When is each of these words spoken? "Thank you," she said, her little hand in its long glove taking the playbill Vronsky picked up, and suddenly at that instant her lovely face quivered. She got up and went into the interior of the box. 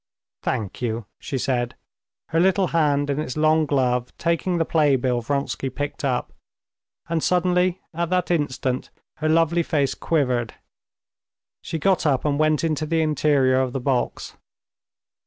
"Thank 0.41 0.81
you," 0.81 1.05
she 1.19 1.37
said, 1.37 1.75
her 2.29 2.39
little 2.39 2.69
hand 2.69 3.11
in 3.11 3.19
its 3.19 3.37
long 3.37 3.67
glove 3.67 4.11
taking 4.17 4.57
the 4.57 4.65
playbill 4.65 5.21
Vronsky 5.21 5.69
picked 5.69 6.03
up, 6.03 6.33
and 7.07 7.21
suddenly 7.23 7.81
at 7.93 8.09
that 8.09 8.31
instant 8.31 8.89
her 9.17 9.29
lovely 9.29 9.61
face 9.61 9.93
quivered. 9.93 10.55
She 11.61 11.77
got 11.77 12.07
up 12.07 12.25
and 12.25 12.39
went 12.39 12.63
into 12.63 12.87
the 12.87 13.03
interior 13.03 13.61
of 13.61 13.73
the 13.73 13.79
box. 13.79 14.35